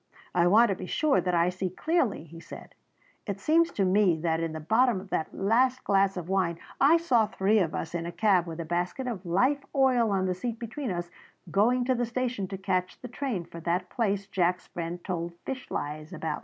"I 0.33 0.47
want 0.47 0.69
to 0.69 0.75
be 0.75 0.87
sure 0.87 1.21
that 1.21 1.35
I 1.35 1.49
see 1.49 1.69
clearly," 1.69 2.23
he 2.23 2.39
said; 2.39 2.73
"it 3.27 3.39
seems 3.39 3.69
to 3.73 3.85
me 3.85 4.19
that 4.21 4.39
in 4.39 4.51
the 4.51 4.59
bottom 4.59 4.99
of 4.99 5.11
that 5.11 5.31
last 5.31 5.83
glass 5.83 6.17
of 6.17 6.27
wine 6.27 6.57
I 6.79 6.97
saw 6.97 7.27
three 7.27 7.59
of 7.59 7.75
us 7.75 7.93
in 7.93 8.07
a 8.07 8.11
cab 8.11 8.47
with 8.47 8.59
a 8.59 8.65
basket 8.65 9.05
of 9.05 9.27
life 9.27 9.63
oil 9.75 10.09
on 10.09 10.25
the 10.25 10.33
seat 10.33 10.57
between 10.57 10.89
us 10.89 11.11
going 11.51 11.85
to 11.85 11.93
the 11.93 12.07
station 12.07 12.47
to 12.47 12.57
catch 12.57 12.99
the 12.99 13.09
train 13.09 13.45
for 13.45 13.59
that 13.59 13.91
place 13.91 14.25
Jack's 14.25 14.65
friend 14.65 15.03
told 15.05 15.35
fish 15.45 15.69
lies 15.69 16.13
about." 16.13 16.39